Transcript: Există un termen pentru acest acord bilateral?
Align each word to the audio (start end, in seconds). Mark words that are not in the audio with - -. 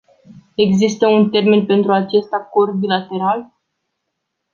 Există 0.55 1.07
un 1.07 1.29
termen 1.29 1.65
pentru 1.65 1.91
acest 1.91 2.31
acord 2.33 2.73
bilateral? 2.79 3.53